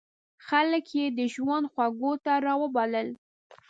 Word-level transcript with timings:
خلک 0.47 0.85
یې 0.97 1.05
د 1.17 1.19
ژوند 1.33 1.65
خوږو 1.73 2.13
ته 2.25 2.33
را 2.45 2.53
وبلل. 2.61 3.09